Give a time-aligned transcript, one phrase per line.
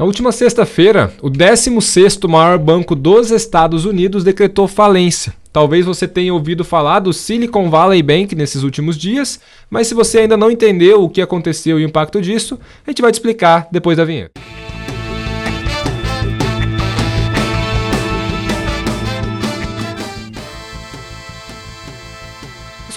[0.00, 5.34] Na última sexta-feira, o 16º maior banco dos Estados Unidos decretou falência.
[5.52, 10.20] Talvez você tenha ouvido falar do Silicon Valley Bank nesses últimos dias, mas se você
[10.20, 13.68] ainda não entendeu o que aconteceu e o impacto disso, a gente vai te explicar
[13.70, 14.40] depois da vinheta.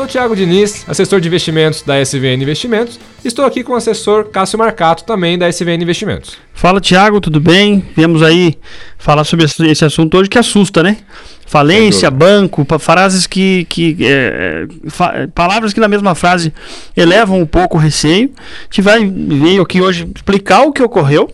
[0.04, 3.00] Sou o Thiago Diniz, assessor de investimentos da SVN Investimentos.
[3.24, 6.38] Estou aqui com o assessor Cássio Marcato, também da SVN Investimentos.
[6.54, 7.86] Fala, Thiago, tudo bem?
[7.96, 8.58] Viemos aí
[8.98, 10.98] falar sobre esse assunto hoje que assusta, né?
[11.46, 13.66] Falência, banco, frases que.
[13.70, 16.54] que é, fa palavras que na mesma frase
[16.98, 18.32] elevam um pouco o receio.
[18.38, 21.34] A gente vai vir aqui hoje explicar o que ocorreu,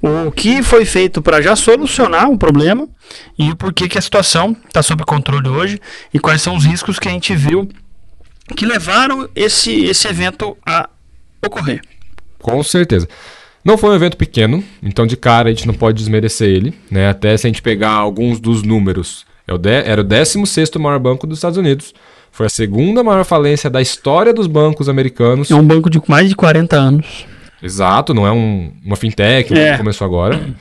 [0.00, 2.88] o que foi feito para já solucionar um problema
[3.38, 5.80] e o porquê que a situação está sob controle hoje
[6.14, 7.68] e quais são os riscos que a gente viu
[8.54, 10.88] que levaram esse, esse evento a
[11.44, 11.80] ocorrer.
[12.40, 13.08] Com certeza.
[13.64, 17.08] Não foi um evento pequeno, então de cara a gente não pode desmerecer ele, né?
[17.08, 21.38] Até se a gente pegar alguns dos números, é era o 16 maior banco dos
[21.38, 21.92] Estados Unidos,
[22.32, 25.50] foi a segunda maior falência da história dos bancos americanos.
[25.50, 27.26] É um banco de mais de 40 anos.
[27.62, 29.72] Exato, não é um, uma fintech é.
[29.72, 30.54] que começou agora.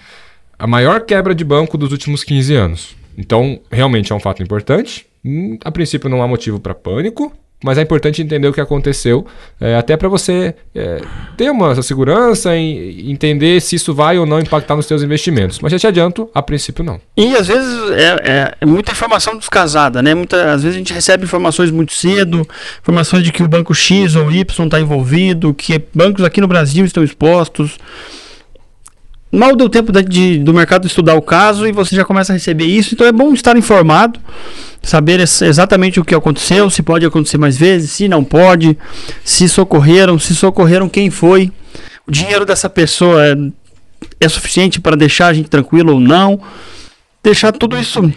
[0.58, 2.96] A maior quebra de banco dos últimos 15 anos.
[3.18, 5.06] Então, realmente é um fato importante.
[5.24, 7.32] Hum, a princípio não há motivo para pânico,
[7.64, 9.26] mas é importante entender o que aconteceu,
[9.60, 11.02] é, até para você é,
[11.36, 15.60] ter uma segurança e entender se isso vai ou não impactar nos seus investimentos.
[15.60, 17.02] Mas já te adianto, a princípio não.
[17.18, 20.16] E às vezes é, é muita informação descasada, né?
[20.16, 22.48] Muita, às vezes a gente recebe informações muito cedo,
[22.82, 26.86] informações de que o banco X ou Y está envolvido, que bancos aqui no Brasil
[26.86, 27.78] estão expostos.
[29.32, 32.36] Mal deu tempo de, de, do mercado estudar o caso e você já começa a
[32.36, 34.20] receber isso, então é bom estar informado
[34.82, 38.78] saber exatamente o que aconteceu, se pode acontecer mais vezes, se não pode,
[39.24, 41.52] se socorreram, se socorreram quem foi,
[42.08, 43.36] o dinheiro dessa pessoa é,
[44.20, 46.40] é suficiente para deixar a gente tranquilo ou não,
[47.24, 48.12] deixar tudo isso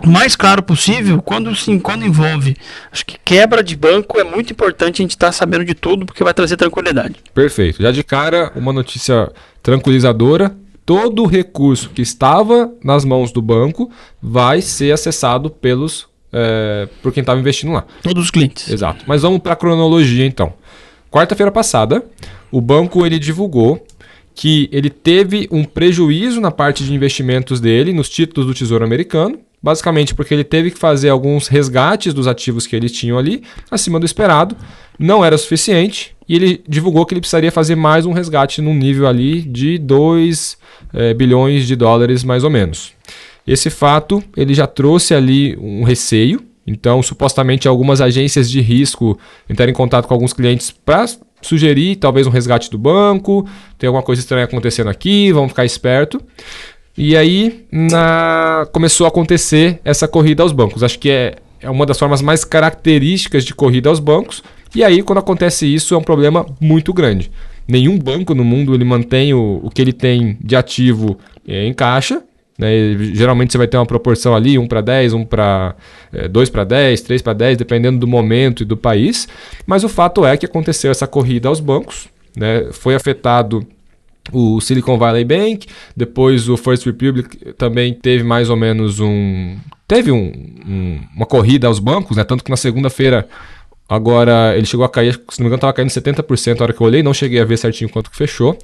[0.00, 2.56] o mais claro possível quando sim, quando envolve.
[2.90, 6.04] Acho que quebra de banco é muito importante a gente estar tá sabendo de tudo
[6.04, 7.14] porque vai trazer tranquilidade.
[7.32, 7.80] Perfeito.
[7.80, 9.30] Já de cara, uma notícia
[9.62, 16.88] tranquilizadora todo o recurso que estava nas mãos do banco vai ser acessado pelos é,
[17.02, 17.84] por quem estava investindo lá.
[18.02, 18.68] Todos os clientes.
[18.70, 19.04] Exato.
[19.06, 20.54] Mas vamos para a cronologia então.
[21.10, 22.04] Quarta-feira passada,
[22.50, 23.84] o banco ele divulgou
[24.34, 29.38] que ele teve um prejuízo na parte de investimentos dele nos títulos do Tesouro Americano,
[29.62, 34.00] basicamente porque ele teve que fazer alguns resgates dos ativos que eles tinham ali, acima
[34.00, 34.56] do esperado,
[34.98, 39.06] não era suficiente, e ele divulgou que ele precisaria fazer mais um resgate num nível
[39.06, 40.56] ali de 2
[40.94, 42.92] é, bilhões de dólares, mais ou menos.
[43.46, 49.18] Esse fato ele já trouxe ali um receio, então supostamente algumas agências de risco
[49.50, 51.06] entraram em contato com alguns clientes para
[51.40, 56.20] sugerir talvez um resgate do banco, tem alguma coisa estranha acontecendo aqui, vamos ficar esperto.
[56.96, 58.66] E aí na...
[58.72, 60.82] começou a acontecer essa corrida aos bancos.
[60.82, 64.42] Acho que é, é uma das formas mais características de corrida aos bancos.
[64.74, 67.30] E aí, quando acontece isso, é um problema muito grande.
[67.68, 71.72] Nenhum banco no mundo ele mantém o, o que ele tem de ativo é, em
[71.72, 72.22] caixa.
[72.58, 72.96] Né?
[73.12, 75.74] Geralmente você vai ter uma proporção ali, 1 para 10, 1 para
[76.12, 79.28] é, 2 para 10, 3 para 10, dependendo do momento e do país.
[79.66, 82.08] Mas o fato é que aconteceu essa corrida aos bancos.
[82.36, 82.68] Né?
[82.72, 83.66] Foi afetado
[84.32, 85.66] o Silicon Valley Bank,
[85.96, 89.56] depois o First Republic também teve mais ou menos um.
[89.88, 90.32] Teve um,
[90.66, 92.24] um, uma corrida aos bancos, né?
[92.24, 93.28] Tanto que na segunda-feira
[93.88, 96.80] Agora, ele chegou a cair, se não me engano, estava caindo 70% a hora que
[96.80, 98.56] eu olhei, não cheguei a ver certinho quanto que fechou.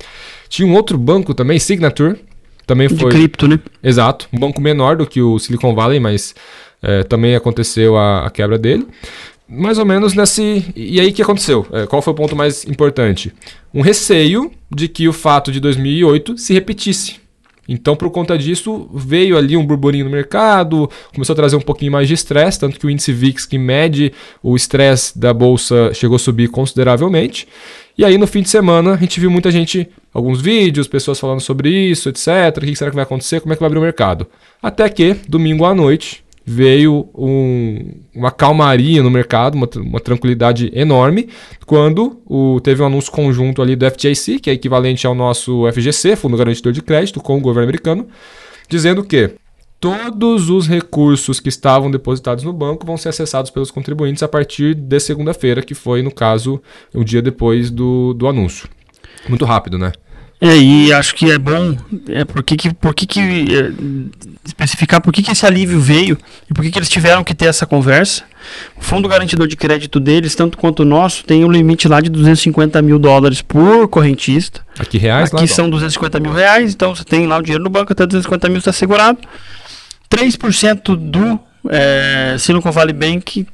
[0.49, 2.17] Tinha um outro banco também, Signature,
[2.67, 3.11] também foi...
[3.11, 3.59] De cripto, né?
[3.83, 6.34] Exato, um banco menor do que o Silicon Valley, mas
[6.83, 8.87] é, também aconteceu a, a, quebra dele.
[9.49, 10.73] Mais ou menos nesse...
[10.77, 11.67] E aí, o que aconteceu?
[11.73, 13.33] É, qual foi o ponto mais importante?
[13.73, 17.17] Um receio de que o fato de 2008 se repetisse.
[17.69, 21.93] Então, por conta disso, veio ali um burburinho no mercado, começou a trazer um pouquinho
[21.93, 24.12] mais de estresse, tanto que o índice VIX, que mede
[24.43, 27.47] o estresse da bolsa, chegou a subir consideravelmente.
[27.97, 31.41] E aí, no fim de semana, a gente viu muita gente, alguns vídeos, pessoas falando
[31.41, 32.57] sobre isso, etc.
[32.57, 33.41] O que será que vai acontecer?
[33.41, 34.27] Como é que vai abrir o mercado?
[34.63, 41.28] Até que, domingo à noite, veio um, uma calmaria no mercado, uma, uma tranquilidade enorme,
[41.66, 46.16] quando o, teve um anúncio conjunto ali do FDIC, que é equivalente ao nosso FGC,
[46.16, 48.09] Fundo Garantidor de Crédito, com o governo americano,
[48.66, 49.33] dizendo que
[49.78, 54.74] todos os recursos que estavam depositados no banco vão ser acessados pelos contribuintes a partir
[54.74, 56.62] de segunda-feira, que foi, no caso,
[56.94, 58.71] o dia depois do, do anúncio.
[59.28, 59.92] Muito rápido, né?
[60.41, 61.77] É, e acho que é bom
[62.09, 63.73] é, por que, por que, que é,
[64.45, 66.17] especificar por que, que esse alívio veio
[66.49, 68.23] e por que, que eles tiveram que ter essa conversa.
[68.77, 72.09] O fundo garantidor de crédito deles, tanto quanto o nosso, tem um limite lá de
[72.09, 74.61] 250 mil dólares por correntista.
[74.79, 75.35] Aqui reais?
[75.35, 78.49] Aqui são 250 mil reais, então você tem lá o dinheiro no banco, até 250
[78.49, 79.19] mil está segurado.
[80.09, 81.39] 3% do
[81.69, 83.45] é, Silicon Valley Bank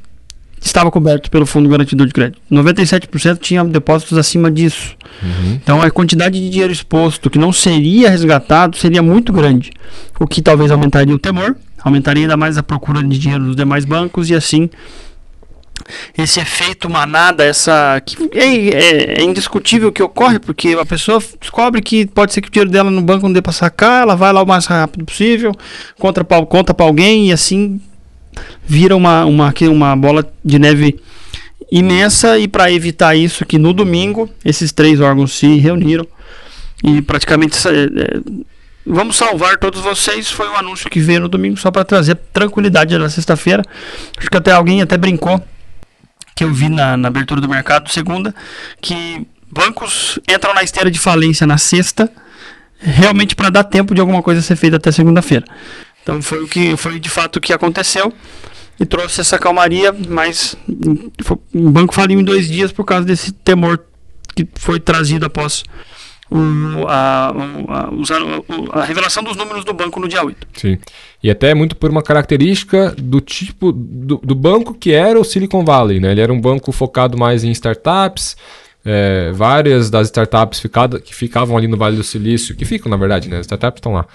[0.65, 2.41] estava coberto pelo fundo garantidor de crédito.
[2.51, 4.97] 97% tinha depósitos acima disso.
[5.23, 5.59] Uhum.
[5.63, 9.71] Então a quantidade de dinheiro exposto que não seria resgatado seria muito grande,
[10.19, 13.85] o que talvez aumentaria o temor, aumentaria ainda mais a procura de dinheiro dos demais
[13.85, 14.71] bancos e assim
[16.17, 21.83] esse efeito manada, essa que é, é, é, indiscutível que ocorre, porque a pessoa descobre
[21.83, 24.33] que pode ser que o dinheiro dela no banco não dê para sacar, ela vai
[24.33, 25.53] lá o mais rápido possível,
[25.99, 27.81] conta para conta para alguém e assim
[28.67, 31.01] vira uma, uma, uma bola de neve
[31.71, 36.07] imensa e para evitar isso que no domingo esses três órgãos se reuniram
[36.83, 38.21] e praticamente é,
[38.87, 40.31] vamos salvar todos vocês.
[40.31, 43.63] Foi o anúncio que veio no domingo só para trazer tranquilidade na sexta-feira.
[44.19, 45.43] Acho que até alguém até brincou
[46.37, 48.35] que eu vi na, na abertura do mercado segunda
[48.81, 52.11] que bancos entram na esteira de falência na sexta
[52.79, 55.47] realmente para dar tempo de alguma coisa ser feita até segunda-feira
[56.05, 58.13] então foi o que foi de fato o que aconteceu
[58.79, 60.55] e trouxe essa calmaria, mas
[61.53, 63.83] o banco faliu em dois dias por causa desse temor
[64.35, 65.65] que foi trazido após
[66.31, 67.33] o, a,
[67.69, 70.47] a, a, revelação dos números do banco no dia 8.
[70.55, 70.79] Sim.
[71.23, 75.65] E até muito por uma característica do tipo do, do banco que era o Silicon
[75.65, 76.01] Valley.
[76.01, 76.13] Né?
[76.13, 78.37] Ele era um banco focado mais em startups.
[78.87, 82.99] É, várias das startups ficada, que ficavam ali no Vale do Silício, que ficam na
[82.99, 83.39] verdade, né?
[83.39, 84.07] As startups estão lá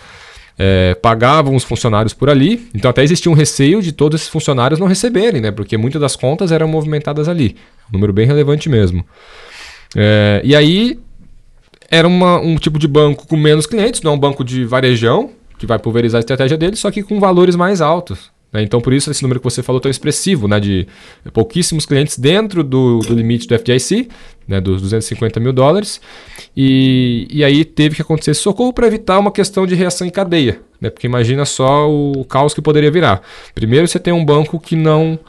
[0.61, 4.77] é, pagavam os funcionários por ali, então até existia um receio de todos esses funcionários
[4.77, 5.51] não receberem, né?
[5.51, 7.55] Porque muitas das contas eram movimentadas ali.
[7.89, 9.05] Um número bem relevante mesmo.
[9.95, 10.99] É, e aí
[11.89, 15.31] era uma, um tipo de banco com menos clientes, não é um banco de varejão,
[15.57, 18.29] que vai pulverizar a estratégia dele, só que com valores mais altos.
[18.51, 18.61] Né?
[18.61, 20.59] Então, por isso, esse número que você falou tão expressivo, né?
[20.59, 20.87] de
[21.33, 24.09] pouquíssimos clientes dentro do, do limite do FDIC,
[24.49, 24.59] né?
[24.59, 26.01] dos 250 mil dólares.
[26.57, 30.09] E, e aí teve que acontecer esse socorro para evitar uma questão de reação em
[30.09, 30.59] cadeia.
[30.81, 30.89] Né?
[30.89, 33.21] Porque imagina só o caos que poderia virar.
[33.53, 35.19] Primeiro, você tem um banco que não.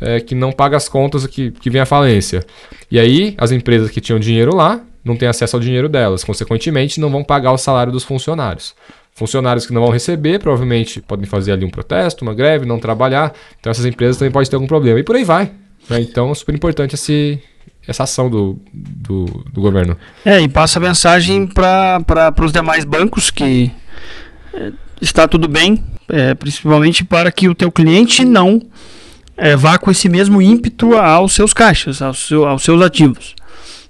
[0.00, 2.44] É, que não paga as contas que, que vem à falência.
[2.88, 7.00] E aí, as empresas que tinham dinheiro lá não têm acesso ao dinheiro delas, consequentemente,
[7.00, 8.76] não vão pagar o salário dos funcionários.
[9.12, 13.34] Funcionários que não vão receber, provavelmente podem fazer ali um protesto, uma greve, não trabalhar.
[13.58, 15.00] Então essas empresas também podem ter algum problema.
[15.00, 15.50] E por aí vai.
[15.90, 16.00] Né?
[16.00, 17.42] Então é super importante esse,
[17.88, 19.96] essa ação do, do, do, governo.
[20.22, 23.72] É, e passa a mensagem para os demais bancos que
[24.52, 28.60] é, está tudo bem, é, principalmente para que o teu cliente não
[29.38, 33.34] é, vá com esse mesmo ímpeto aos seus caixas, aos, seu, aos seus ativos.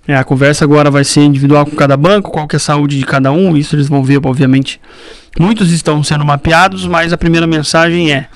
[0.07, 2.99] É, a conversa agora vai ser individual com cada banco, qual que é a saúde
[2.99, 4.81] de cada um, isso eles vão ver, obviamente.
[5.39, 8.29] Muitos estão sendo mapeados, mas a primeira mensagem é: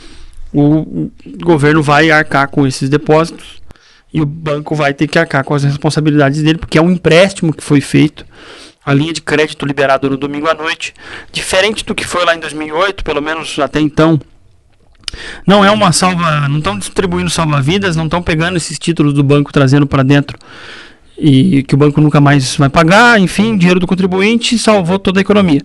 [0.52, 1.08] o
[1.40, 3.61] governo vai arcar com esses depósitos
[4.12, 7.52] e o banco vai ter que arcar com as responsabilidades dele, porque é um empréstimo
[7.52, 8.26] que foi feito,
[8.84, 10.92] a linha de crédito liberada no domingo à noite,
[11.32, 14.20] diferente do que foi lá em 2008, pelo menos até então.
[15.46, 19.52] Não é uma salva, não estão distribuindo salva-vidas, não estão pegando esses títulos do banco
[19.52, 20.38] trazendo para dentro
[21.18, 25.22] e que o banco nunca mais vai pagar, enfim, dinheiro do contribuinte salvou toda a
[25.22, 25.60] economia.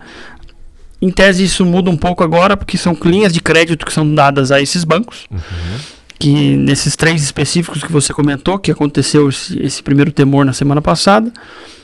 [1.00, 4.50] Em tese, isso muda um pouco agora, porque são linhas de crédito que são dadas
[4.50, 5.26] a esses bancos.
[5.30, 5.78] Uhum.
[6.18, 10.82] Que nesses três específicos que você comentou, que aconteceu esse, esse primeiro temor na semana
[10.82, 11.32] passada,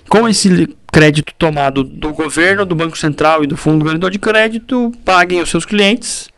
[0.09, 4.93] com esse crédito tomado do governo, do Banco Central e do Fundo Garantidor de Crédito,
[5.05, 6.29] paguem os seus clientes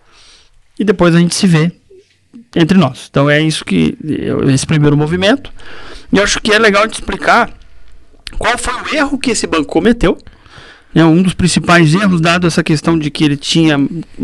[0.78, 1.72] e depois a gente se vê
[2.54, 3.06] entre nós.
[3.10, 3.96] Então é isso que
[4.52, 5.50] esse primeiro movimento.
[6.12, 7.50] E eu acho que é legal de explicar
[8.38, 10.18] qual foi o erro que esse banco cometeu.
[10.96, 13.78] É um dos principais erros, dado essa questão de que ele tinha,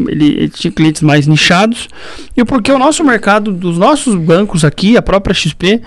[0.09, 1.87] ele, ele tinha clientes mais nichados,
[2.35, 5.83] e porque o nosso mercado, dos nossos bancos aqui, a própria XP,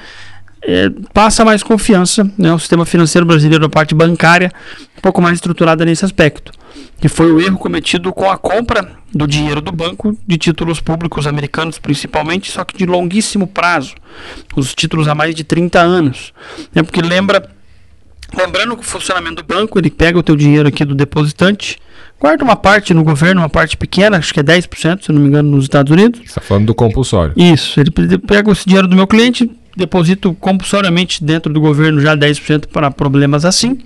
[0.61, 2.53] é, passa mais confiança, né?
[2.53, 4.51] o sistema financeiro brasileiro, a parte bancária,
[4.95, 6.51] um pouco mais estruturada nesse aspecto
[6.99, 11.27] que foi o erro cometido com a compra do dinheiro do banco de títulos públicos
[11.27, 13.95] americanos, principalmente, só que de longuíssimo prazo,
[14.55, 16.33] os títulos há mais de 30 anos.
[16.73, 17.49] É porque lembra,
[18.33, 21.77] lembrando que o funcionamento do banco, ele pega o teu dinheiro aqui do depositante,
[22.19, 25.27] guarda uma parte no governo, uma parte pequena, acho que é 10%, se não me
[25.27, 26.19] engano, nos Estados Unidos.
[26.19, 27.33] Você está falando do compulsório.
[27.35, 32.67] Isso, ele pega esse dinheiro do meu cliente, deposito compulsoriamente dentro do governo já 10%
[32.67, 33.79] para problemas assim.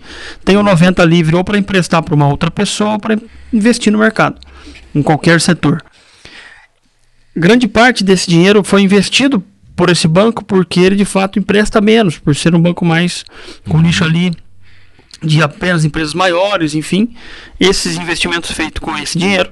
[0.45, 3.17] Tenho 90 livre ou para emprestar para uma outra pessoa ou para
[3.51, 4.39] investir no mercado,
[4.93, 5.83] em qualquer setor.
[7.35, 9.43] Grande parte desse dinheiro foi investido
[9.79, 13.23] por esse banco porque ele de fato empresta menos, por ser um banco mais
[13.69, 14.33] com nicho ali
[15.23, 17.15] de apenas empresas maiores, enfim.
[17.57, 19.49] Esses investimentos feitos com esse dinheiro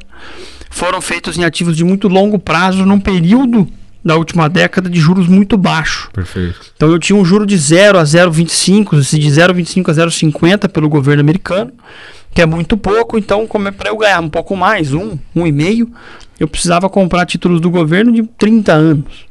[0.70, 3.70] foram feitos em ativos de muito longo prazo num período
[4.04, 6.10] da última década de juros muito baixo.
[6.12, 6.60] Perfeito.
[6.76, 11.22] Então eu tinha um juro de 0 a 0,25, de 0,25 a 0,50 pelo governo
[11.22, 11.72] americano,
[12.34, 15.48] que é muito pouco, então como é para eu ganhar um pouco mais, um, um
[15.48, 15.90] e meio,
[16.38, 19.27] eu precisava comprar títulos do governo de 30 anos.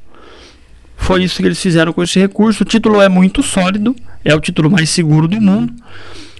[0.97, 2.62] Foi isso que eles fizeram com esse recurso.
[2.62, 5.73] O título é muito sólido, é o título mais seguro do mundo.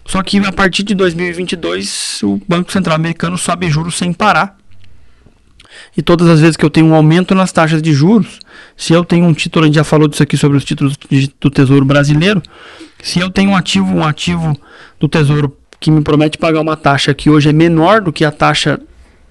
[0.07, 4.57] Só que a partir de 2022 o Banco Central Americano sobe juros sem parar.
[5.97, 8.39] E todas as vezes que eu tenho um aumento nas taxas de juros,
[8.77, 10.97] se eu tenho um título, a gente já falou disso aqui sobre os títulos
[11.41, 12.43] do Tesouro Brasileiro,
[13.03, 14.59] se eu tenho um ativo, um ativo
[14.99, 18.31] do Tesouro que me promete pagar uma taxa que hoje é menor do que a
[18.31, 18.81] taxa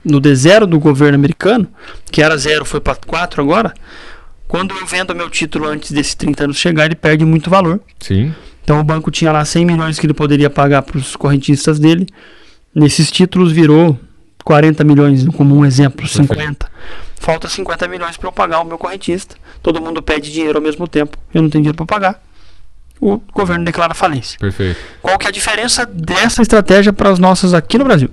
[0.04, 1.68] no D0 do governo americano,
[2.12, 3.74] que era zero, foi para 4 agora,
[4.56, 7.82] quando eu vendo meu título antes desses 30 anos chegar, ele perde muito valor.
[8.00, 8.34] Sim.
[8.64, 12.08] Então o banco tinha lá 100 milhões que ele poderia pagar para os correntistas dele.
[12.74, 14.00] Nesses títulos virou
[14.46, 16.72] 40 milhões, como um exemplo, 50.
[17.18, 19.36] Falta 50 milhões para eu pagar o meu correntista.
[19.62, 21.18] Todo mundo pede dinheiro ao mesmo tempo.
[21.34, 22.24] Eu não tenho dinheiro para pagar.
[23.02, 24.40] O governo declara falência.
[24.40, 24.80] Perfeito.
[25.02, 28.10] Qual que é a diferença dessa estratégia para as nossas aqui no Brasil?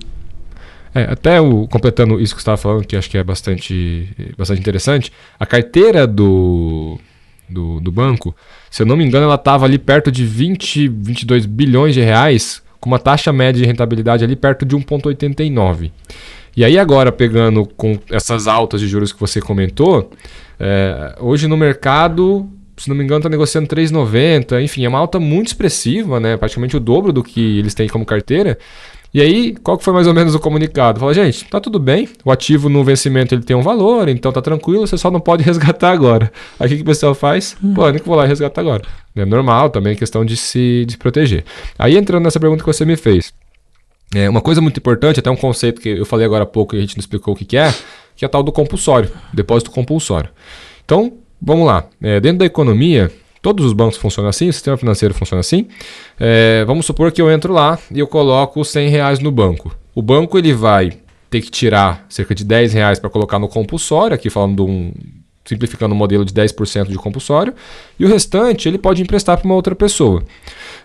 [0.95, 4.07] É, até o, completando isso que você estava falando, que acho que é bastante,
[4.37, 6.99] bastante interessante, a carteira do,
[7.49, 8.35] do, do banco,
[8.69, 12.61] se eu não me engano, ela estava ali perto de 20, 22 bilhões de reais,
[12.79, 15.91] com uma taxa média de rentabilidade ali perto de 1,89.
[16.55, 20.11] E aí agora, pegando com essas altas de juros que você comentou,
[20.59, 22.47] é, hoje no mercado,
[22.77, 26.37] se não me engano, está negociando 3,90, enfim, é uma alta muito expressiva, né?
[26.37, 28.57] praticamente o dobro do que eles têm como carteira.
[29.13, 30.99] E aí, qual que foi mais ou menos o comunicado?
[30.99, 34.41] Fala, gente, tá tudo bem, o ativo no vencimento ele tem um valor, então tá
[34.41, 36.31] tranquilo, você só não pode resgatar agora.
[36.59, 37.55] Aí o que, que o pessoal faz?
[37.63, 37.75] Hum.
[37.75, 38.81] Pô, eu vou lá resgatar agora.
[39.15, 41.45] É normal também, questão de se de proteger.
[41.77, 43.31] Aí entrando nessa pergunta que você me fez.
[44.15, 46.79] É, uma coisa muito importante, até um conceito que eu falei agora há pouco e
[46.79, 47.71] a gente não explicou o que, que é,
[48.15, 50.31] que é a tal do compulsório, depósito compulsório.
[50.83, 51.85] Então, vamos lá.
[52.01, 53.11] É, dentro da economia,
[53.43, 55.67] Todos os bancos funcionam assim, o sistema financeiro funciona assim.
[56.17, 59.75] É, vamos supor que eu entro lá e eu coloco 100 reais no banco.
[59.93, 60.93] O banco ele vai
[61.29, 64.93] ter que tirar cerca de 10 reais para colocar no compulsório, aqui falando de um,
[65.43, 67.53] simplificando o um modelo de 10% de compulsório,
[67.99, 70.23] e o restante ele pode emprestar para uma outra pessoa.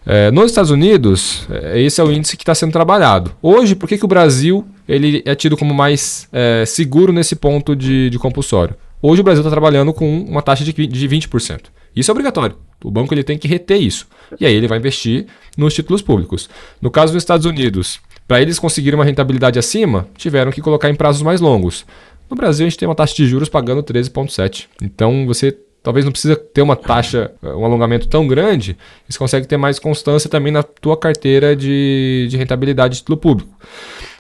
[0.05, 3.31] É, nos Estados Unidos, é, esse é o índice que está sendo trabalhado.
[3.41, 7.77] Hoje, por que, que o Brasil ele é tido como mais é, seguro nesse ponto
[7.77, 8.75] de, de compulsório?
[9.01, 11.61] Hoje o Brasil está trabalhando com uma taxa de, de 20%.
[11.99, 12.57] Isso é obrigatório.
[12.85, 14.07] O banco ele tem que reter isso.
[14.39, 15.27] E aí ele vai investir
[15.57, 16.49] nos títulos públicos.
[16.81, 20.95] No caso dos Estados Unidos, para eles conseguirem uma rentabilidade acima, tiveram que colocar em
[20.95, 21.85] prazos mais longos.
[22.31, 24.67] No Brasil, a gente tem uma taxa de juros pagando 13,7.
[24.83, 28.77] Então, você talvez não precisa ter uma taxa, um alongamento tão grande,
[29.09, 33.51] você consegue ter mais constância também na tua carteira de, de rentabilidade de título público.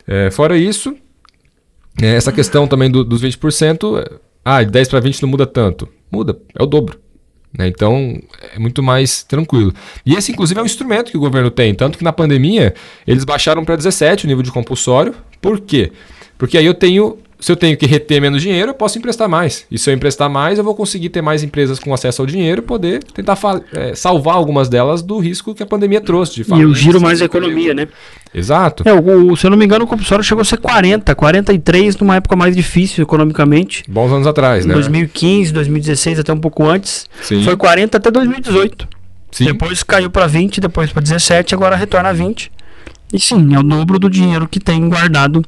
[0.06, 0.96] É, fora isso,
[2.00, 5.86] é, essa questão também do, dos 20%, ah, de 10 para 20 não muda tanto.
[6.10, 6.98] Muda, é o dobro.
[7.58, 7.66] Né?
[7.66, 8.16] Então
[8.54, 9.74] é muito mais tranquilo.
[10.06, 11.74] E esse, inclusive, é um instrumento que o governo tem.
[11.74, 12.72] Tanto que na pandemia
[13.04, 15.12] eles baixaram para 17 o nível de compulsório.
[15.40, 15.90] Por quê?
[16.38, 19.64] Porque aí eu tenho se eu tenho que reter menos dinheiro, eu posso emprestar mais.
[19.70, 22.62] E se eu emprestar mais, eu vou conseguir ter mais empresas com acesso ao dinheiro
[22.62, 23.38] e poder tentar
[23.72, 26.42] é, salvar algumas delas do risco que a pandemia trouxe.
[26.42, 27.86] De e o giro mais a economia, né?
[28.34, 28.82] Exato.
[28.86, 32.16] É, o, se eu não me engano, o compulsório chegou a ser 40, 43 numa
[32.16, 33.84] época mais difícil economicamente.
[33.88, 34.74] Bons anos atrás, né?
[34.74, 37.06] 2015, 2016, até um pouco antes.
[37.22, 37.44] Sim.
[37.44, 38.88] Foi 40 até 2018.
[39.30, 39.44] Sim.
[39.44, 42.50] Depois caiu para 20, depois para 17, agora retorna a 20.
[43.12, 45.42] E sim, é o dobro do dinheiro que tem guardado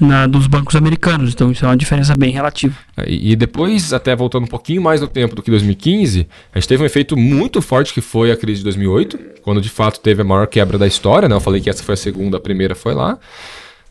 [0.00, 1.32] na, dos bancos americanos.
[1.32, 2.74] Então isso é uma diferença bem relativa.
[2.96, 6.68] É, e, depois, até voltando um pouquinho mais no tempo do que 2015, a gente
[6.68, 10.22] teve um efeito muito forte que foi a crise de 2008, quando de fato teve
[10.22, 11.28] a maior quebra da história.
[11.28, 11.34] Né?
[11.34, 13.18] Eu falei que essa foi a segunda, a primeira foi lá.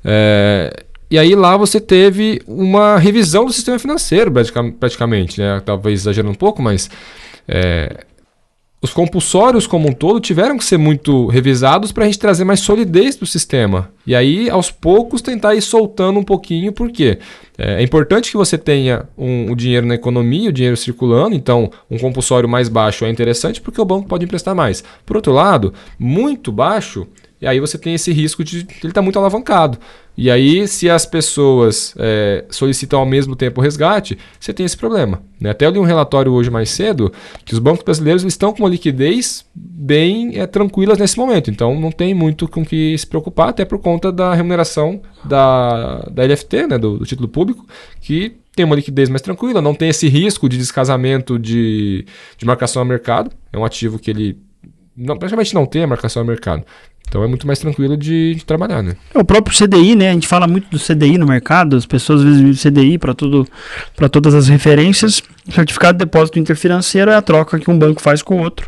[0.03, 4.31] É, e aí lá você teve uma revisão do sistema financeiro,
[4.79, 5.61] praticamente, né?
[5.63, 6.89] talvez exagerando um pouco, mas
[7.47, 8.05] é,
[8.85, 12.59] os compulsórios como um todo tiveram que ser muito revisados para a gente trazer mais
[12.59, 13.91] solidez do sistema.
[14.05, 17.17] E aí, aos poucos, tentar ir soltando um pouquinho, porque
[17.57, 21.71] é, é importante que você tenha um, o dinheiro na economia, o dinheiro circulando, então
[21.89, 24.83] um compulsório mais baixo é interessante porque o banco pode emprestar mais.
[25.03, 27.07] Por outro lado, muito baixo,
[27.41, 29.79] e aí você tem esse risco de ele estar tá muito alavancado.
[30.17, 34.77] E aí, se as pessoas é, solicitam ao mesmo tempo o resgate, você tem esse
[34.77, 35.21] problema.
[35.39, 35.49] Né?
[35.49, 37.11] Até eu li um relatório hoje mais cedo
[37.43, 40.49] que os bancos brasileiros estão com uma liquidez bem é,
[40.97, 41.51] nesse momento.
[41.51, 46.23] Então, não tem muito com que se preocupar, até por conta da remuneração da, da
[46.23, 47.65] LFT, né, do, do título público,
[47.99, 52.05] que tem uma liquidez mais tranquila, não tem esse risco de descasamento de,
[52.37, 53.29] de marcação a mercado.
[53.51, 54.39] É um ativo que ele
[54.95, 56.63] não, praticamente não tem a marcação a mercado.
[57.07, 58.95] Então é muito mais tranquilo de, de trabalhar, né?
[59.13, 60.09] É o próprio CDI, né?
[60.09, 64.09] A gente fala muito do CDI no mercado, as pessoas às vezes usam CDI para
[64.09, 65.21] todas as referências.
[65.49, 68.67] Certificado de depósito interfinanceiro é a troca que um banco faz com o outro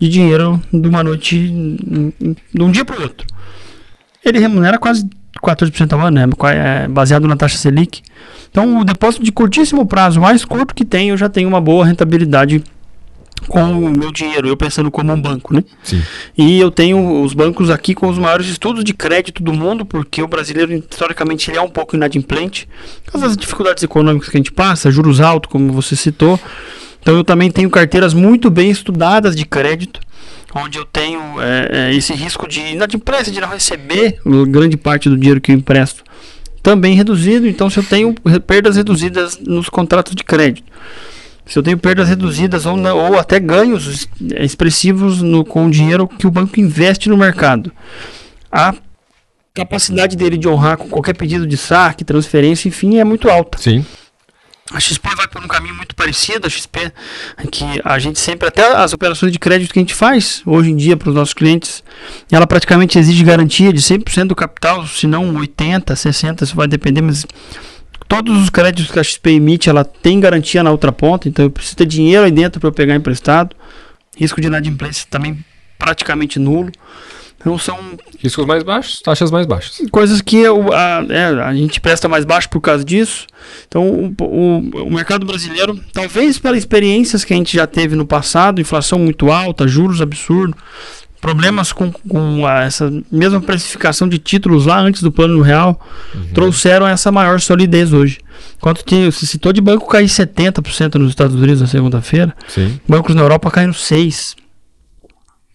[0.00, 3.26] de dinheiro de uma noite, de um dia para o outro.
[4.24, 5.08] Ele remunera quase
[5.42, 6.24] 14% ao ano, né?
[6.54, 8.02] É baseado na taxa Selic.
[8.50, 11.84] Então, o depósito de curtíssimo prazo, mais curto que tem, eu já tenho uma boa
[11.84, 12.62] rentabilidade
[13.48, 15.62] com o meu dinheiro, eu pensando como um banco, né?
[15.82, 16.02] Sim.
[16.36, 20.22] E eu tenho os bancos aqui com os maiores estudos de crédito do mundo, porque
[20.22, 22.68] o brasileiro, historicamente, ele é um pouco inadimplente.
[23.04, 26.38] Por causa das dificuldades econômicas que a gente passa, juros altos, como você citou.
[27.00, 30.00] Então, eu também tenho carteiras muito bem estudadas de crédito,
[30.54, 35.16] onde eu tenho é, é, esse risco de inadimplência, de não receber grande parte do
[35.16, 36.04] dinheiro que eu empresto
[36.62, 37.46] também reduzido.
[37.46, 38.12] Então, se eu tenho
[38.44, 40.64] perdas reduzidas nos contratos de crédito
[41.46, 44.08] se eu tenho perdas reduzidas ou, não, ou até ganhos
[44.40, 47.72] expressivos no, com o dinheiro que o banco investe no mercado.
[48.50, 48.74] A
[49.54, 53.58] capacidade dele de honrar com qualquer pedido de saque, transferência, enfim, é muito alta.
[53.58, 53.84] Sim.
[54.72, 56.46] A XP vai por um caminho muito parecido.
[56.46, 56.92] A XP,
[57.52, 60.76] que a gente sempre, até as operações de crédito que a gente faz hoje em
[60.76, 61.84] dia para os nossos clientes,
[62.30, 67.00] ela praticamente exige garantia de 100% do capital, se não 80%, 60%, isso vai depender,
[67.00, 67.24] mas
[68.08, 71.50] todos os créditos que a XP emite, ela tem garantia na outra ponta, então eu
[71.50, 73.54] preciso ter dinheiro aí dentro para eu pegar emprestado.
[74.16, 75.44] Risco de inadimplência também
[75.78, 76.72] praticamente nulo.
[77.38, 77.78] Então são
[78.18, 79.80] riscos mais baixos, taxas mais baixas.
[79.90, 83.26] Coisas que eu, a, é, a gente presta mais baixo por causa disso.
[83.68, 88.04] Então o, o, o, mercado brasileiro, talvez pelas experiências que a gente já teve no
[88.04, 90.58] passado, inflação muito alta, juros absurdos,
[91.20, 95.80] problemas com, com a, essa mesma precificação de títulos lá antes do plano real
[96.14, 96.28] uhum.
[96.34, 98.18] trouxeram essa maior solidez hoje.
[98.56, 102.34] Enquanto tinha, se citou de banco cair 70% nos Estados Unidos na segunda-feira,
[102.88, 104.36] bancos na Europa caíram 6%.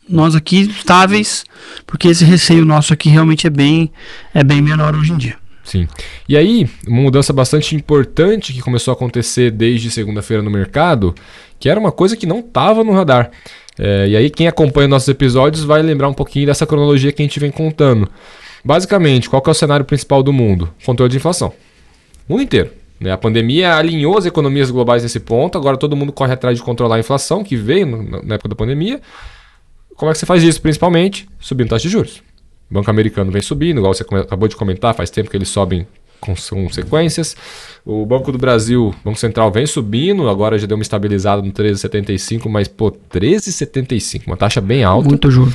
[0.09, 1.45] Nós aqui estáveis,
[1.87, 3.89] porque esse receio nosso aqui realmente é bem,
[4.33, 5.37] é bem menor hoje em dia.
[5.63, 5.87] Sim.
[6.27, 11.15] E aí, uma mudança bastante importante que começou a acontecer desde segunda-feira no mercado,
[11.59, 13.31] que era uma coisa que não estava no radar.
[13.79, 17.25] É, e aí, quem acompanha nossos episódios vai lembrar um pouquinho dessa cronologia que a
[17.25, 18.09] gente vem contando.
[18.63, 20.69] Basicamente, qual é o cenário principal do mundo?
[20.85, 21.53] Controle de inflação.
[22.27, 22.69] O mundo inteiro.
[22.99, 23.11] Né?
[23.11, 26.98] A pandemia alinhou as economias globais nesse ponto, agora todo mundo corre atrás de controlar
[26.98, 27.87] a inflação, que veio
[28.24, 29.01] na época da pandemia.
[29.96, 30.61] Como é que você faz isso?
[30.61, 32.22] Principalmente subindo taxa de juros.
[32.69, 35.87] O Banco Americano vem subindo, igual você acabou de comentar, faz tempo que eles sobem
[36.22, 37.36] com consequências.
[37.84, 42.48] O Banco do Brasil, Banco Central, vem subindo, agora já deu uma estabilizada no 13,75,
[42.48, 45.10] mas pô, 13,75, uma taxa bem alta.
[45.10, 45.51] Muito juro.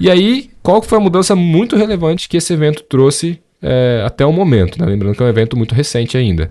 [0.00, 4.32] E aí, qual foi a mudança muito relevante que esse evento trouxe é, até o
[4.32, 4.80] momento?
[4.80, 4.86] Né?
[4.86, 6.48] Lembrando que é um evento muito recente ainda.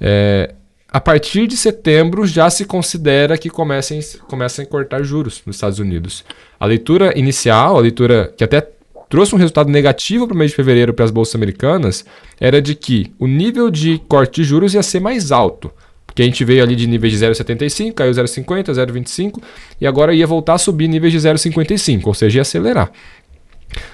[0.00, 0.54] É,
[0.90, 5.78] a partir de setembro já se considera que comecem, comecem a cortar juros nos Estados
[5.78, 6.24] Unidos.
[6.58, 8.66] A leitura inicial, a leitura que até
[9.10, 12.04] trouxe um resultado negativo para o mês de fevereiro para as bolsas americanas
[12.40, 15.70] era de que o nível de corte de juros ia ser mais alto.
[16.06, 19.42] Porque a gente veio ali de níveis de 0,75, caiu 0,50, 0,25
[19.80, 22.90] e agora ia voltar a subir níveis de 0,55, ou seja, ia acelerar.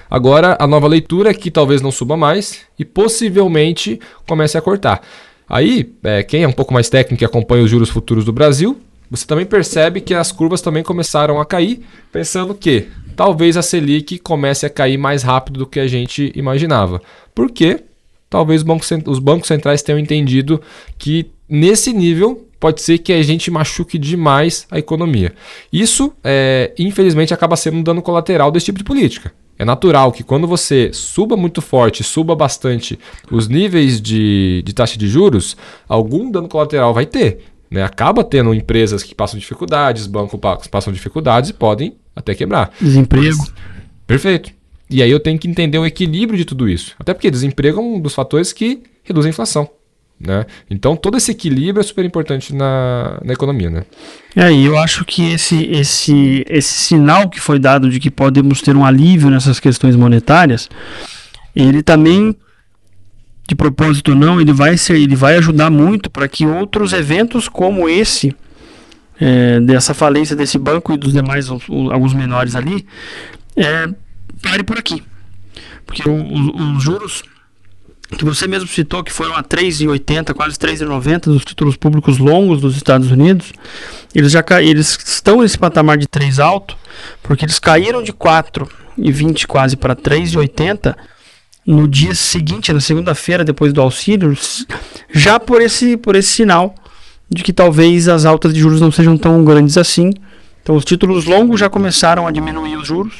[0.09, 5.01] Agora, a nova leitura é que talvez não suba mais e possivelmente comece a cortar.
[5.49, 8.77] Aí, é, quem é um pouco mais técnico e acompanha os juros futuros do Brasil,
[9.09, 14.19] você também percebe que as curvas também começaram a cair, pensando que talvez a Selic
[14.19, 17.01] comece a cair mais rápido do que a gente imaginava.
[17.33, 17.83] Por quê?
[18.29, 18.63] Talvez
[19.07, 20.61] os bancos centrais tenham entendido
[20.99, 25.33] que nesse nível pode ser que a gente machuque demais a economia.
[25.73, 29.33] Isso, é, infelizmente, acaba sendo um dano colateral desse tipo de política.
[29.57, 32.99] É natural que quando você suba muito forte, suba bastante
[33.31, 35.57] os níveis de, de taxa de juros,
[35.89, 37.39] algum dano colateral vai ter.
[37.71, 37.81] Né?
[37.83, 42.71] Acaba tendo empresas que passam dificuldades, bancos passam dificuldades e podem até quebrar.
[42.81, 43.37] Desemprego.
[43.37, 43.53] Mas,
[44.05, 44.51] perfeito.
[44.89, 46.95] E aí eu tenho que entender o equilíbrio de tudo isso.
[46.99, 49.69] Até porque desemprego é um dos fatores que reduz a inflação.
[50.19, 50.47] Né?
[50.69, 53.69] Então todo esse equilíbrio é super importante na, na economia.
[53.69, 53.83] Né?
[54.35, 58.61] É, e eu acho que esse, esse, esse sinal que foi dado de que podemos
[58.61, 60.69] ter um alívio nessas questões monetárias,
[61.55, 62.35] ele também,
[63.47, 67.47] de propósito ou não, ele vai, ser, ele vai ajudar muito para que outros eventos
[67.47, 68.35] como esse
[69.19, 72.85] é, dessa falência desse banco e dos demais, alguns menores ali,
[73.55, 73.87] é,
[74.41, 75.03] pare por aqui.
[75.85, 77.23] Porque os juros
[78.15, 82.77] que você mesmo citou, que foram a 3,80, quase 3,90 dos títulos públicos longos dos
[82.77, 83.51] Estados Unidos,
[84.15, 86.77] eles já eles estão nesse patamar de 3 alto,
[87.21, 90.95] porque eles caíram de 4,20 quase para 3,80
[91.65, 94.37] no dia seguinte, na segunda-feira, depois do auxílio,
[95.13, 96.73] já por esse, por esse sinal
[97.29, 100.13] de que talvez as altas de juros não sejam tão grandes assim.
[100.63, 103.15] Então, os títulos longos já começaram a diminuir os juros.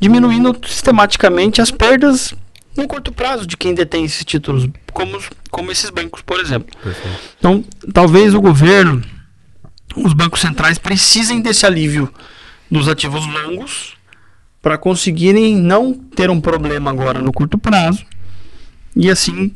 [0.00, 2.32] diminuindo sistematicamente as perdas
[2.76, 5.18] no curto prazo de quem detém esses títulos, como,
[5.50, 6.68] como esses bancos, por exemplo.
[6.80, 7.18] Perfeito.
[7.36, 9.02] Então, talvez o governo,
[9.96, 12.08] os bancos centrais precisem desse alívio
[12.70, 13.96] dos ativos longos
[14.62, 18.04] para conseguirem não ter um problema agora no curto prazo
[18.94, 19.52] e assim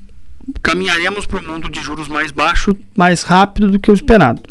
[0.62, 4.42] caminharemos para um mundo de juros mais baixo mais rápido do que o esperado.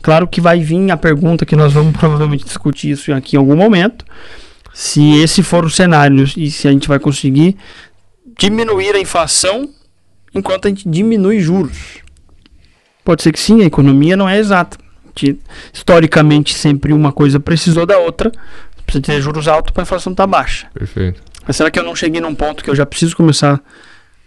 [0.00, 3.56] Claro que vai vir a pergunta que nós vamos provavelmente discutir isso aqui em algum
[3.56, 4.04] momento,
[4.72, 7.56] se esse for o cenário e se a gente vai conseguir
[8.38, 9.68] diminuir a inflação
[10.34, 12.02] enquanto a gente diminui juros.
[13.04, 14.78] Pode ser que sim, a economia não é exata.
[15.72, 18.32] historicamente, sempre uma coisa precisou da outra.
[18.84, 20.66] Precisa ter juros altos para a inflação estar tá baixa.
[20.74, 21.22] Perfeito.
[21.46, 23.60] Mas será que eu não cheguei num ponto que eu já preciso começar a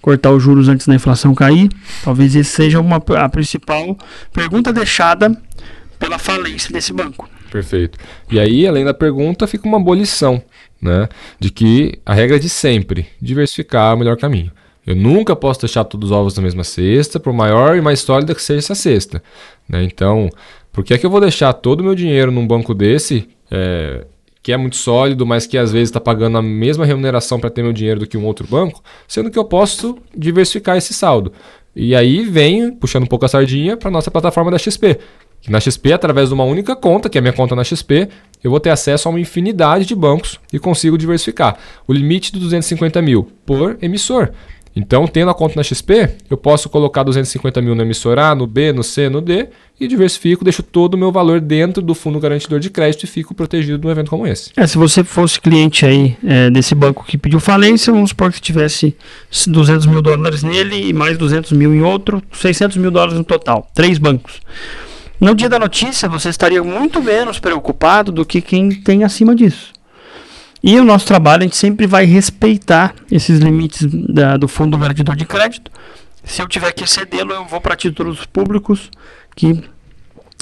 [0.01, 1.69] cortar os juros antes da inflação cair?
[2.03, 3.97] Talvez esse seja uma, a principal
[4.31, 5.31] pergunta deixada
[5.99, 7.29] pela falência desse banco.
[7.51, 7.97] Perfeito.
[8.29, 10.43] E aí, além da pergunta, fica uma abolição
[10.81, 11.07] né?
[11.39, 14.51] De que a regra é de sempre, diversificar é o melhor caminho.
[14.86, 18.33] Eu nunca posso deixar todos os ovos na mesma cesta, por maior e mais sólida
[18.33, 19.21] que seja essa cesta.
[19.67, 19.83] Né?
[19.83, 20.29] Então,
[20.71, 24.05] por que é que eu vou deixar todo o meu dinheiro num banco desse, é,
[24.41, 27.62] que é muito sólido, mas que às vezes está pagando a mesma remuneração para ter
[27.63, 31.32] meu dinheiro do que um outro banco, sendo que eu posso diversificar esse saldo?
[31.76, 34.97] E aí vem, puxando um pouco a sardinha, para nossa plataforma da XP,
[35.41, 38.10] que na XP, através de uma única conta, que é a minha conta na XP,
[38.43, 41.58] eu vou ter acesso a uma infinidade de bancos e consigo diversificar.
[41.88, 44.32] O limite de 250 mil por emissor.
[44.78, 48.46] Então, tendo a conta na XP, eu posso colocar 250 mil no emissor A, no
[48.46, 49.48] B, no C, no D
[49.80, 53.34] e diversifico, deixo todo o meu valor dentro do fundo garantidor de crédito e fico
[53.34, 54.52] protegido num evento como esse.
[54.56, 58.40] É, se você fosse cliente aí é, desse banco que pediu falência, vamos supor que
[58.40, 58.96] tivesse
[59.48, 63.68] 200 mil dólares nele e mais 200 mil em outro, 600 mil dólares no total.
[63.74, 64.40] Três bancos.
[65.20, 69.74] No dia da notícia, você estaria muito menos preocupado do que quem tem acima disso.
[70.63, 75.15] E o nosso trabalho, a gente sempre vai respeitar esses limites da, do fundo garantidor
[75.15, 75.72] de crédito.
[76.24, 78.89] Se eu tiver que excedê-lo, eu vou para títulos públicos
[79.36, 79.63] que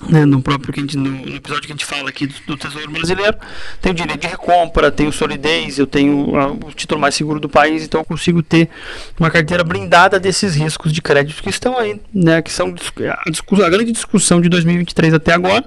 [0.09, 2.91] né, no próprio que gente, no, episódio que a gente fala aqui do, do, Tesouro
[2.91, 3.37] Brasileiro,
[3.81, 7.47] tem o direito de recompra, tenho solidez, eu tenho a, o título mais seguro do
[7.47, 8.69] país, então eu consigo ter
[9.19, 12.73] uma carteira blindada desses riscos de crédito que estão aí, né, que são
[13.07, 15.65] a, a grande discussão de 2023 até agora.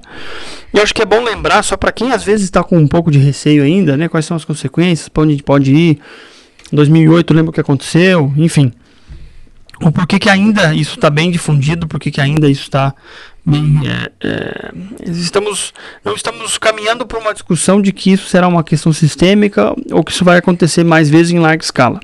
[0.73, 2.87] E eu acho que é bom lembrar, só para quem às vezes está com um
[2.87, 6.01] pouco de receio ainda, né, quais são as consequências, para onde a gente pode ir.
[6.71, 8.73] Em 2008, lembra o que aconteceu, enfim
[9.81, 12.95] o porquê que ainda isso está bem difundido, porquê que ainda isso está
[13.51, 14.73] É, é,
[15.11, 15.73] estamos,
[16.05, 20.13] não estamos caminhando para uma discussão de que isso será uma questão sistêmica ou que
[20.13, 22.01] isso vai acontecer mais vezes em larga escala.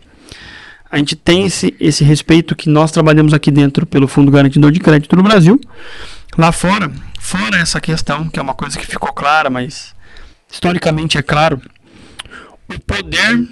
[0.90, 4.80] A gente tem esse, esse respeito que nós trabalhamos aqui dentro pelo Fundo Garantidor de
[4.80, 5.60] Crédito no Brasil.
[6.38, 9.94] Lá fora, fora essa questão, que é uma coisa que ficou clara, mas
[10.50, 11.60] historicamente é claro,
[12.68, 13.46] o poder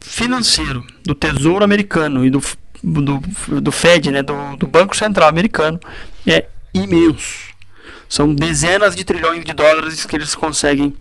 [0.00, 2.42] financeiro do Tesouro Americano e do
[2.82, 3.20] do,
[3.60, 5.80] do Fed, né, do, do Banco Central Americano,
[6.24, 6.46] é
[6.84, 7.48] imenso.
[8.08, 10.94] São dezenas de trilhões de dólares que eles conseguem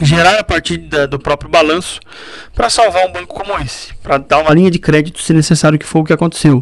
[0.00, 1.98] gerar a partir da, do próprio balanço
[2.54, 5.86] para salvar um banco como esse, para dar uma linha de crédito se necessário que
[5.86, 6.60] for o que aconteceu.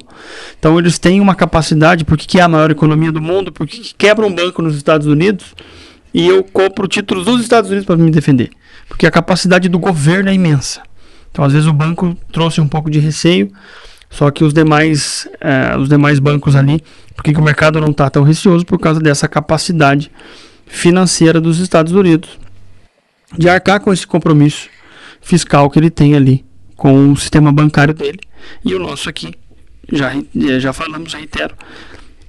[0.59, 4.25] Então eles têm uma capacidade, porque que é a maior economia do mundo, porque quebra
[4.25, 5.55] um banco nos Estados Unidos
[6.15, 8.51] e eu compro títulos dos Estados Unidos para me defender,
[8.89, 10.83] porque a capacidade do governo é imensa.
[11.31, 13.53] Então às vezes o banco trouxe um pouco de receio,
[14.11, 16.83] só que os demais, é, os demais bancos ali,
[17.15, 20.11] porque o mercado não está tão receoso por causa dessa capacidade
[20.67, 22.39] financeira dos Estados Unidos
[23.37, 24.69] de arcar com esse compromisso
[25.21, 26.45] fiscal que ele tem ali
[26.77, 28.21] com o sistema bancário dele.
[28.65, 29.35] E o nosso aqui,
[29.93, 30.13] já,
[30.59, 31.55] já falamos, reitero,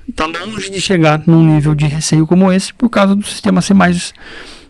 [0.09, 3.75] está longe de chegar num nível de receio como esse por causa do sistema ser
[3.75, 4.13] mais,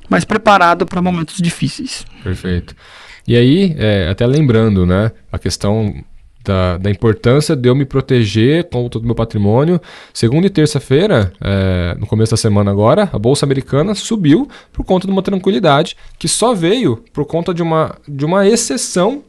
[0.10, 2.06] mais preparado para momentos difíceis.
[2.24, 2.76] Perfeito.
[3.28, 6.04] E aí, é, até lembrando, né, a questão
[6.50, 9.80] da, da, importância de eu me proteger com todo o meu patrimônio.
[10.12, 15.06] Segunda e terça-feira, é, no começo da semana agora, a Bolsa Americana subiu por conta
[15.06, 19.22] de uma tranquilidade que só veio por conta de uma, de uma exceção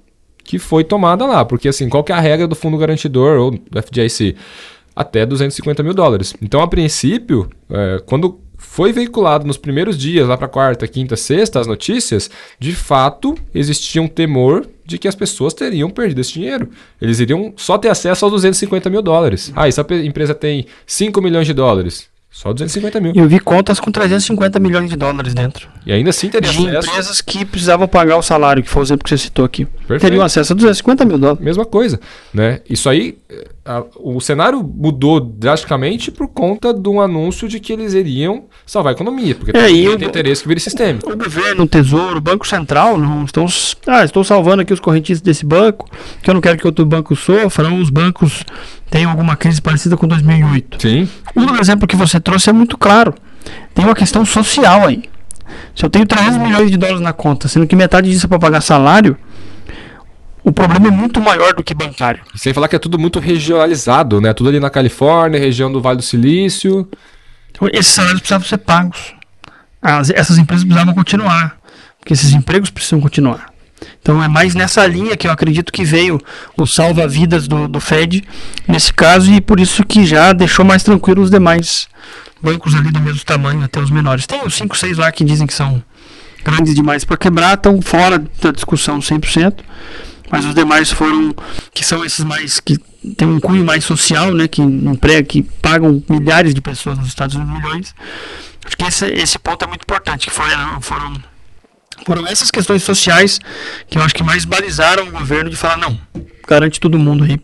[0.42, 1.44] que foi tomada lá.
[1.44, 4.34] Porque assim, qual que é a regra do fundo garantidor ou do FDIC?
[4.96, 6.34] Até 250 mil dólares.
[6.40, 11.58] Então, a princípio, é, quando foi veiculado nos primeiros dias, lá para quarta, quinta, sexta,
[11.58, 16.68] as notícias, de fato existia um temor de que as pessoas teriam perdido esse dinheiro.
[17.00, 19.50] Eles iriam só ter acesso aos 250 mil dólares.
[19.56, 22.08] Ah, essa empresa tem 5 milhões de dólares.
[22.30, 23.12] Só 250 mil.
[23.16, 25.68] Eu vi contas com 350 milhões de dólares dentro.
[25.84, 26.88] E ainda assim teria De acesso.
[26.88, 29.64] empresas que precisavam pagar o salário, que foi o exemplo que você citou aqui.
[29.64, 30.00] Perfeito.
[30.02, 31.42] Teriam acesso a 250 mil dólares.
[31.42, 31.98] Mesma coisa,
[32.32, 32.60] né?
[32.70, 37.72] Isso aí, eh, a- o cenário mudou drasticamente por conta de um anúncio de que
[37.72, 41.12] eles iriam salvar a economia, porque É, tem, o- interesse que vire sistêmico.
[41.12, 43.46] O governo, o tesouro, o Banco Central não estão.
[43.86, 45.88] Ah, estou salvando aqui os correntistas desse banco,
[46.22, 48.44] que eu não quero que outro banco sofra, ou os bancos
[48.90, 50.80] tenham alguma crise parecida com 2008.
[50.80, 53.14] Sim, O exemplo que você trouxe é muito claro.
[53.74, 55.02] Tem uma questão social aí.
[55.74, 58.38] Se eu tenho 300 milhões de dólares na conta, sendo que metade disso é para
[58.38, 59.16] pagar salário,
[60.50, 62.20] o problema é muito maior do que bancário.
[62.34, 64.32] Sem falar que é tudo muito regionalizado, né?
[64.34, 66.88] Tudo ali na Califórnia, região do Vale do Silício.
[67.50, 69.14] Então, esses salários precisavam ser pagos.
[69.80, 71.56] As- essas empresas precisavam continuar,
[71.98, 73.46] porque esses empregos precisam continuar.
[74.02, 76.20] Então é mais nessa linha que eu acredito que veio
[76.56, 78.22] o salva-vidas do, do Fed
[78.68, 81.88] nesse caso e por isso que já deixou mais tranquilo os demais
[82.42, 84.26] bancos ali do mesmo tamanho, até os menores.
[84.26, 85.82] Tem os 5, 6 lá que dizem que são
[86.44, 89.54] grandes demais para quebrar, estão fora da discussão 100%,
[90.30, 91.34] mas os demais foram,
[91.74, 92.78] que são esses mais, que
[93.16, 97.34] tem um cunho mais social, né, que emprega, que pagam milhares de pessoas nos Estados
[97.34, 97.94] Unidos, milhões.
[98.64, 101.14] Acho que esse, esse ponto é muito importante, que foram, foram,
[102.06, 103.40] foram essas questões sociais
[103.88, 105.98] que eu acho que mais balizaram o governo de falar, não,
[106.46, 107.40] garante todo mundo aí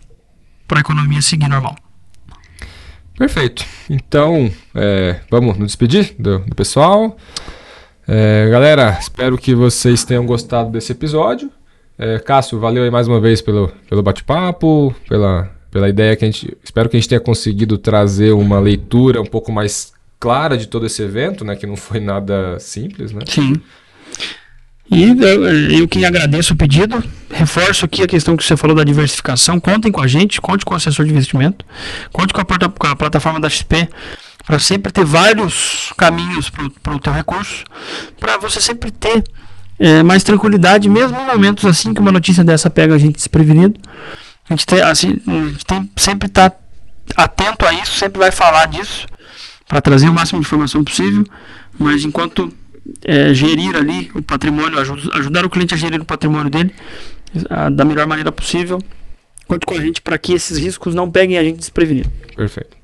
[0.69, 1.77] para a economia seguir normal.
[3.19, 3.65] Perfeito.
[3.89, 7.17] Então, é, vamos nos despedir do, do pessoal.
[8.07, 11.51] É, galera, espero que vocês tenham gostado desse episódio.
[11.99, 16.31] É, Cássio, valeu aí mais uma vez pelo, pelo bate-papo, pela, pela ideia que a
[16.31, 16.57] gente.
[16.63, 20.85] Espero que a gente tenha conseguido trazer uma leitura um pouco mais clara de todo
[20.87, 21.57] esse evento, né?
[21.57, 23.23] Que não foi nada simples, né?
[23.27, 23.55] Sim.
[24.91, 25.49] E eu,
[25.81, 29.59] eu que agradeço o pedido, reforço aqui a questão que você falou da diversificação.
[29.59, 31.65] Contem com a gente, conte com o assessor de investimento,
[32.13, 33.89] conte com a, plata- com a plataforma da XP
[34.47, 36.51] para sempre ter vários caminhos
[36.83, 37.65] para o teu recurso,
[38.21, 39.25] para você sempre ter
[39.79, 43.79] é, mais tranquilidade, mesmo em momentos assim que uma notícia dessa pega a gente desprevenido.
[44.49, 46.55] A gente tem, assim, a gente tem sempre estar
[47.17, 49.07] atento a isso, sempre vai falar disso
[49.69, 51.25] para trazer o máximo de informação possível,
[51.79, 52.53] mas enquanto
[53.05, 56.73] é, gerir ali o patrimônio, aju- ajudar o cliente a gerir o patrimônio dele
[57.51, 58.81] ah, da melhor maneira possível.
[59.49, 62.11] Conte com a gente para que esses riscos não peguem a gente desprevenido.
[62.35, 62.77] Perfeito.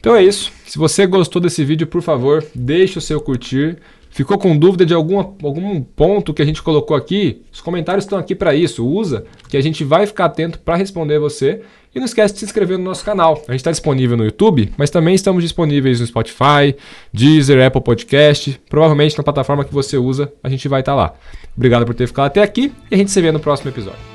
[0.00, 0.50] Então é isso.
[0.66, 3.78] Se você gostou desse vídeo, por favor, deixe o seu curtir.
[4.12, 7.42] Ficou com dúvida de algum, algum ponto que a gente colocou aqui?
[7.50, 8.86] Os comentários estão aqui para isso.
[8.86, 11.62] Usa, que a gente vai ficar atento para responder você.
[11.94, 13.42] E não esquece de se inscrever no nosso canal.
[13.48, 16.76] A gente está disponível no YouTube, mas também estamos disponíveis no Spotify,
[17.12, 18.60] Deezer, Apple Podcast.
[18.68, 21.14] Provavelmente na plataforma que você usa, a gente vai estar lá.
[21.56, 24.11] Obrigado por ter ficado até aqui e a gente se vê no próximo episódio.